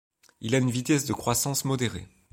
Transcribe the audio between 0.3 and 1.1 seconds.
Il a une vitesse